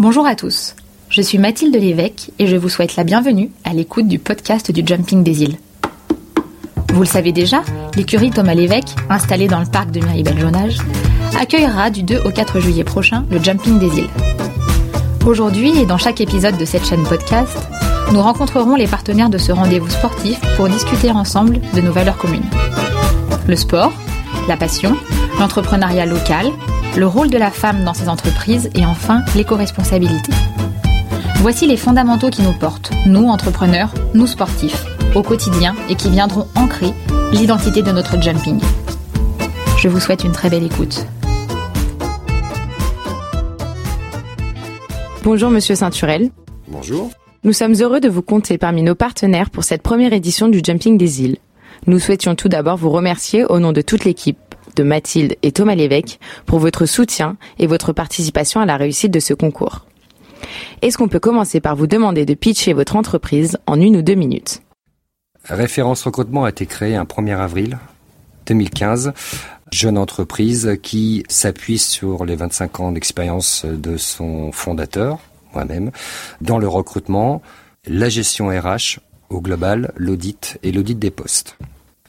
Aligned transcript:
Bonjour 0.00 0.26
à 0.26 0.34
tous, 0.34 0.76
je 1.10 1.20
suis 1.20 1.36
Mathilde 1.36 1.76
Lévesque 1.76 2.30
et 2.38 2.46
je 2.46 2.56
vous 2.56 2.70
souhaite 2.70 2.96
la 2.96 3.04
bienvenue 3.04 3.50
à 3.64 3.74
l'écoute 3.74 4.08
du 4.08 4.18
podcast 4.18 4.72
du 4.72 4.82
Jumping 4.82 5.22
des 5.22 5.42
îles. 5.42 5.58
Vous 6.94 7.00
le 7.00 7.06
savez 7.06 7.32
déjà, 7.32 7.60
l'écurie 7.94 8.30
Thomas 8.30 8.54
Lévesque, 8.54 8.96
installée 9.10 9.46
dans 9.46 9.60
le 9.60 9.66
parc 9.66 9.90
de 9.90 10.00
Miribel-Jonage, 10.00 10.78
accueillera 11.38 11.90
du 11.90 12.02
2 12.02 12.22
au 12.24 12.30
4 12.30 12.60
juillet 12.60 12.82
prochain 12.82 13.26
le 13.30 13.44
Jumping 13.44 13.78
des 13.78 13.98
îles. 13.98 14.08
Aujourd'hui 15.26 15.78
et 15.78 15.84
dans 15.84 15.98
chaque 15.98 16.22
épisode 16.22 16.56
de 16.56 16.64
cette 16.64 16.86
chaîne 16.86 17.04
podcast, 17.04 17.58
nous 18.10 18.22
rencontrerons 18.22 18.76
les 18.76 18.86
partenaires 18.86 19.28
de 19.28 19.36
ce 19.36 19.52
rendez-vous 19.52 19.90
sportif 19.90 20.40
pour 20.56 20.70
discuter 20.70 21.10
ensemble 21.10 21.60
de 21.74 21.82
nos 21.82 21.92
valeurs 21.92 22.16
communes. 22.16 22.48
Le 23.46 23.54
sport, 23.54 23.92
la 24.48 24.56
passion, 24.56 24.96
l'entrepreneuriat 25.38 26.06
local, 26.06 26.46
le 26.96 27.06
rôle 27.06 27.30
de 27.30 27.38
la 27.38 27.50
femme 27.50 27.84
dans 27.84 27.94
ces 27.94 28.08
entreprises 28.08 28.70
et 28.74 28.84
enfin 28.84 29.22
l'éco-responsabilité. 29.36 30.32
Voici 31.36 31.66
les 31.66 31.76
fondamentaux 31.76 32.30
qui 32.30 32.42
nous 32.42 32.52
portent, 32.52 32.90
nous 33.06 33.28
entrepreneurs, 33.28 33.94
nous 34.14 34.26
sportifs, 34.26 34.84
au 35.14 35.22
quotidien 35.22 35.74
et 35.88 35.94
qui 35.94 36.10
viendront 36.10 36.46
ancrer 36.54 36.92
l'identité 37.32 37.82
de 37.82 37.92
notre 37.92 38.20
jumping. 38.20 38.60
Je 39.78 39.88
vous 39.88 40.00
souhaite 40.00 40.24
une 40.24 40.32
très 40.32 40.50
belle 40.50 40.64
écoute. 40.64 41.06
Bonjour 45.22 45.50
Monsieur 45.50 45.74
Ceinturel. 45.74 46.30
Bonjour. 46.68 47.10
Nous 47.44 47.52
sommes 47.52 47.74
heureux 47.80 48.00
de 48.00 48.08
vous 48.08 48.22
compter 48.22 48.58
parmi 48.58 48.82
nos 48.82 48.94
partenaires 48.94 49.50
pour 49.50 49.64
cette 49.64 49.82
première 49.82 50.12
édition 50.12 50.48
du 50.48 50.60
Jumping 50.62 50.98
des 50.98 51.22
îles. 51.22 51.38
Nous 51.86 51.98
souhaitions 51.98 52.34
tout 52.34 52.48
d'abord 52.48 52.76
vous 52.76 52.90
remercier 52.90 53.44
au 53.46 53.58
nom 53.58 53.72
de 53.72 53.80
toute 53.80 54.04
l'équipe 54.04 54.49
de 54.80 54.84
Mathilde 54.84 55.36
et 55.42 55.52
Thomas 55.52 55.74
Lévesque 55.74 56.18
pour 56.46 56.58
votre 56.58 56.86
soutien 56.86 57.36
et 57.58 57.66
votre 57.66 57.92
participation 57.92 58.60
à 58.60 58.66
la 58.66 58.78
réussite 58.78 59.12
de 59.12 59.20
ce 59.20 59.34
concours. 59.34 59.84
Est-ce 60.80 60.96
qu'on 60.96 61.08
peut 61.08 61.20
commencer 61.20 61.60
par 61.60 61.76
vous 61.76 61.86
demander 61.86 62.24
de 62.24 62.32
pitcher 62.32 62.72
votre 62.72 62.96
entreprise 62.96 63.58
en 63.66 63.78
une 63.78 63.96
ou 63.96 64.02
deux 64.02 64.14
minutes 64.14 64.62
Référence 65.44 66.04
recrutement 66.04 66.44
a 66.44 66.48
été 66.48 66.64
créée 66.64 66.96
un 66.96 67.04
1er 67.04 67.36
avril 67.36 67.78
2015. 68.46 69.12
Jeune 69.70 69.98
entreprise 69.98 70.78
qui 70.82 71.24
s'appuie 71.28 71.78
sur 71.78 72.24
les 72.24 72.36
25 72.36 72.80
ans 72.80 72.92
d'expérience 72.92 73.66
de 73.66 73.98
son 73.98 74.50
fondateur, 74.50 75.18
moi-même, 75.54 75.90
dans 76.40 76.58
le 76.58 76.68
recrutement, 76.68 77.42
la 77.86 78.08
gestion 78.08 78.48
RH 78.48 79.00
au 79.28 79.42
global, 79.42 79.92
l'audit 79.96 80.58
et 80.62 80.72
l'audit 80.72 80.98
des 80.98 81.10
postes. 81.10 81.56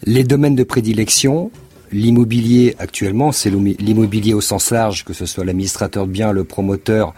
Les 0.03 0.23
domaines 0.23 0.55
de 0.55 0.63
prédilection, 0.63 1.51
L'immobilier 1.91 2.75
actuellement, 2.79 3.31
c'est 3.31 3.49
l'immobilier 3.49 4.33
au 4.33 4.41
sens 4.41 4.71
large, 4.71 5.03
que 5.03 5.13
ce 5.13 5.25
soit 5.25 5.43
l'administrateur 5.43 6.07
de 6.07 6.11
biens, 6.11 6.31
le 6.31 6.45
promoteur, 6.45 7.13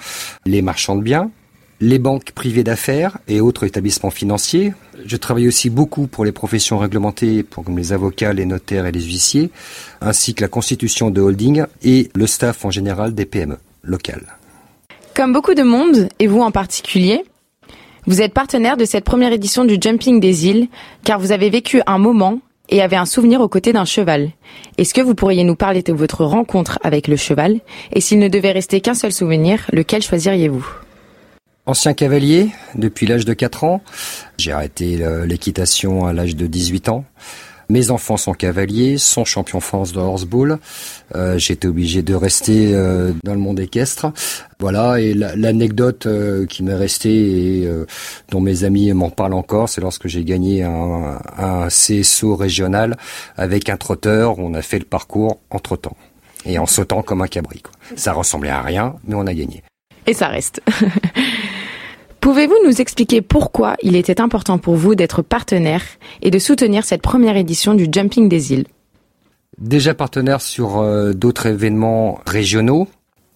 les 0.46 0.62
marchands 0.62 0.96
de 0.96 1.04
biens, 1.04 1.30
les 1.80 2.00
banques 2.00 2.32
privées 2.32 2.64
d'affaires 2.64 3.18
et 3.28 3.40
autres 3.40 3.66
établissements 3.66 4.10
financiers. 4.10 4.74
Je 5.06 5.18
travaille 5.18 5.48
aussi 5.48 5.70
beaucoup 5.70 6.08
pour 6.08 6.26
les 6.26 6.32
professions 6.32 6.80
réglementées, 6.80 7.44
comme 7.44 7.78
les 7.78 7.94
avocats, 7.94 8.34
les 8.34 8.46
notaires 8.46 8.86
et 8.86 8.92
les 8.92 9.02
huissiers, 9.02 9.52
ainsi 10.02 10.34
que 10.34 10.42
la 10.42 10.48
constitution 10.48 11.12
de 11.12 11.22
holding 11.22 11.66
et 11.84 12.10
le 12.16 12.26
staff 12.26 12.66
en 12.66 12.72
général 12.72 13.14
des 13.14 13.26
PME 13.26 13.58
locales. 13.84 14.38
Comme 15.14 15.34
beaucoup 15.34 15.54
de 15.54 15.64
monde, 15.64 16.10
et 16.18 16.26
vous 16.26 16.42
en 16.42 16.52
particulier, 16.52 17.24
vous 18.08 18.22
êtes 18.22 18.34
partenaire 18.34 18.78
de 18.78 18.86
cette 18.86 19.06
première 19.06 19.32
édition 19.32 19.66
du 19.66 19.78
Jumping 19.80 20.20
des 20.20 20.48
îles, 20.48 20.68
car 21.04 21.20
vous 21.20 21.32
avez 21.32 21.50
vécu 21.50 21.82
un 21.86 22.00
moment 22.00 22.40
et 22.70 22.82
avait 22.82 22.96
un 22.96 23.06
souvenir 23.06 23.42
aux 23.42 23.48
côtés 23.48 23.74
d'un 23.74 23.86
cheval. 23.86 24.32
Est-ce 24.78 24.94
que 24.94 25.02
vous 25.02 25.16
pourriez 25.16 25.44
nous 25.44 25.56
parler 25.56 25.82
de 25.82 25.94
votre 25.94 26.26
rencontre 26.26 26.80
avec 26.84 27.08
le 27.08 27.16
cheval 27.16 27.60
Et 27.92 28.02
s'il 28.02 28.20
ne 28.20 28.28
devait 28.28 28.52
rester 28.52 28.82
qu'un 28.82 28.94
seul 28.94 29.12
souvenir, 29.12 29.66
lequel 29.72 30.02
choisiriez-vous? 30.02 30.66
Ancien 31.66 31.94
cavalier, 31.94 32.50
depuis 32.76 33.06
l'âge 33.08 33.26
de 33.26 33.34
4 33.34 33.64
ans. 33.64 33.82
J'ai 34.38 34.52
arrêté 34.52 35.00
l'équitation 35.26 36.06
à 36.06 36.12
l'âge 36.12 36.36
de 36.36 36.48
18 36.48 36.90
ans. 36.90 37.06
Mes 37.70 37.92
enfants 37.92 38.18
sont 38.18 38.34
cavaliers, 38.34 38.98
sont 38.98 39.26
champions 39.26 39.60
France 39.60 39.94
de 39.94 40.00
horseball. 40.00 40.60
Euh, 41.16 41.38
été 41.54 41.68
obligé 41.68 42.02
de 42.02 42.14
rester 42.14 42.74
euh, 42.74 43.14
dans 43.24 43.34
le 43.34 43.40
monde 43.40 43.60
équestre. 43.60 44.12
Voilà, 44.60 45.00
et 45.00 45.14
l'anecdote 45.14 46.06
euh, 46.06 46.46
qui 46.46 46.64
m'est 46.64 46.74
restée 46.74 47.62
et 47.62 47.68
euh, 47.68 47.86
dont 48.30 48.40
mes 48.40 48.64
amis 48.64 48.92
m'en 48.94 49.10
parlent 49.10 49.34
encore, 49.34 49.70
c'est 49.70 49.82
lorsque 49.82 50.08
j'ai 50.08 50.24
gagné 50.24 50.64
un, 50.64 51.20
un 51.38 51.68
CSO 51.68 52.36
régional 52.36 52.98
avec 53.38 53.70
un 53.70 53.78
trotteur. 53.78 54.40
On 54.40 54.54
a 54.54 54.62
fait 54.62 54.80
le 54.80 54.86
parcours 54.86 55.40
entre 55.50 55.76
temps 55.76 55.98
et 56.46 56.58
en 56.60 56.66
sautant 56.66 57.02
comme 57.02 57.22
un 57.22 57.28
cabri. 57.28 57.62
Quoi. 57.62 57.74
Ça 57.96 58.14
ressemblait 58.14 58.50
à 58.50 58.62
rien, 58.62 58.96
mais 59.06 59.16
on 59.16 59.28
a 59.28 59.34
gagné. 59.34 59.64
Et 60.06 60.14
ça 60.14 60.28
reste. 60.28 60.62
Pouvez-vous 62.24 62.56
nous 62.66 62.80
expliquer 62.80 63.22
pourquoi 63.22 63.76
il 63.84 63.98
était 63.98 64.22
important 64.22 64.58
pour 64.58 64.78
vous 64.78 64.96
d'être 64.96 65.22
partenaire 65.22 65.84
et 66.22 66.32
de 66.32 66.40
soutenir 66.40 66.86
cette 66.86 67.02
première 67.02 67.36
édition 67.36 67.74
du 67.74 67.90
Jumping 67.92 68.30
des 68.30 68.54
îles? 68.54 68.66
Déjà 69.58 69.94
partenaire 69.94 70.40
sur 70.40 70.78
euh, 70.78 71.12
d'autres 71.12 71.48
événements 71.48 72.22
régionaux. 72.26 72.88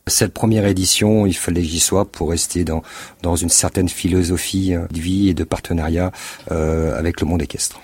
Cette 0.08 0.34
première 0.34 0.66
édition, 0.66 1.26
il 1.26 1.36
fallait 1.36 1.64
que 1.64 1.68
j'y 1.68 1.82
sois 1.82 2.06
pour 2.06 2.30
rester 2.30 2.64
dans, 2.64 2.82
dans 3.24 3.36
une 3.36 3.50
certaine 3.50 3.90
philosophie 3.90 4.74
euh, 4.74 4.88
de 4.90 5.02
vie 5.02 5.28
et 5.28 5.34
de 5.34 5.44
partenariat 5.44 6.14
euh, 6.52 6.98
avec 6.98 7.20
le 7.20 7.28
monde 7.28 7.42
équestre. 7.42 7.82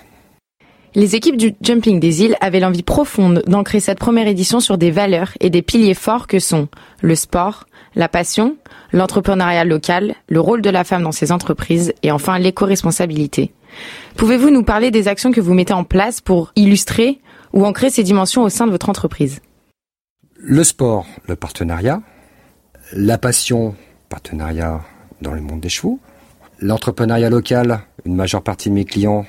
Les 0.96 1.16
équipes 1.16 1.36
du 1.36 1.56
Jumping 1.60 1.98
des 1.98 2.22
îles 2.22 2.36
avaient 2.40 2.60
l'envie 2.60 2.84
profonde 2.84 3.42
d'ancrer 3.48 3.80
cette 3.80 3.98
première 3.98 4.28
édition 4.28 4.60
sur 4.60 4.78
des 4.78 4.92
valeurs 4.92 5.32
et 5.40 5.50
des 5.50 5.60
piliers 5.60 5.92
forts 5.92 6.28
que 6.28 6.38
sont 6.38 6.68
le 7.00 7.16
sport, 7.16 7.64
la 7.96 8.08
passion, 8.08 8.56
l'entrepreneuriat 8.92 9.64
local, 9.64 10.14
le 10.28 10.38
rôle 10.38 10.62
de 10.62 10.70
la 10.70 10.84
femme 10.84 11.02
dans 11.02 11.10
ces 11.10 11.32
entreprises 11.32 11.92
et 12.04 12.12
enfin 12.12 12.38
l'éco-responsabilité. 12.38 13.52
Pouvez-vous 14.16 14.50
nous 14.50 14.62
parler 14.62 14.92
des 14.92 15.08
actions 15.08 15.32
que 15.32 15.40
vous 15.40 15.52
mettez 15.52 15.72
en 15.72 15.82
place 15.82 16.20
pour 16.20 16.52
illustrer 16.54 17.18
ou 17.52 17.66
ancrer 17.66 17.90
ces 17.90 18.04
dimensions 18.04 18.44
au 18.44 18.48
sein 18.48 18.66
de 18.66 18.70
votre 18.70 18.88
entreprise? 18.88 19.40
Le 20.36 20.62
sport, 20.62 21.06
le 21.26 21.34
partenariat. 21.34 22.02
La 22.92 23.18
passion, 23.18 23.74
partenariat 24.08 24.80
dans 25.22 25.32
le 25.32 25.40
monde 25.40 25.60
des 25.60 25.68
chevaux. 25.68 25.98
L'entrepreneuriat 26.60 27.30
local, 27.30 27.80
une 28.04 28.14
majeure 28.14 28.42
partie 28.42 28.68
de 28.68 28.74
mes 28.74 28.84
clients 28.84 29.26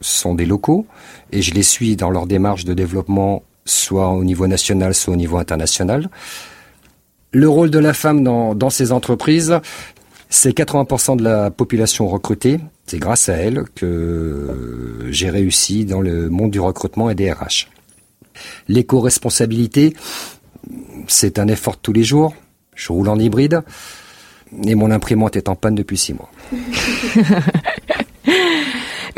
sont 0.00 0.34
des 0.34 0.46
locaux 0.46 0.86
et 1.32 1.42
je 1.42 1.54
les 1.54 1.62
suis 1.62 1.96
dans 1.96 2.10
leur 2.10 2.26
démarche 2.26 2.64
de 2.64 2.74
développement 2.74 3.42
soit 3.64 4.10
au 4.10 4.24
niveau 4.24 4.46
national, 4.46 4.94
soit 4.94 5.12
au 5.14 5.16
niveau 5.16 5.36
international. 5.36 6.08
Le 7.32 7.48
rôle 7.48 7.70
de 7.70 7.78
la 7.78 7.92
femme 7.92 8.24
dans, 8.24 8.54
dans 8.54 8.70
ces 8.70 8.92
entreprises, 8.92 9.60
c'est 10.30 10.56
80% 10.56 11.16
de 11.16 11.24
la 11.24 11.50
population 11.50 12.08
recrutée. 12.08 12.60
C'est 12.86 12.98
grâce 12.98 13.28
à 13.28 13.34
elle 13.34 13.64
que 13.74 15.06
j'ai 15.10 15.28
réussi 15.30 15.84
dans 15.84 16.00
le 16.00 16.30
monde 16.30 16.50
du 16.50 16.60
recrutement 16.60 17.10
et 17.10 17.14
des 17.14 17.30
RH. 17.30 17.68
L'éco-responsabilité, 18.68 19.94
c'est 21.06 21.38
un 21.38 21.48
effort 21.48 21.74
de 21.74 21.80
tous 21.80 21.92
les 21.92 22.04
jours. 22.04 22.34
Je 22.74 22.92
roule 22.92 23.08
en 23.08 23.18
hybride 23.18 23.62
et 24.64 24.74
mon 24.74 24.90
imprimante 24.90 25.36
est 25.36 25.48
en 25.48 25.56
panne 25.56 25.74
depuis 25.74 25.98
six 25.98 26.14
mois. 26.14 26.30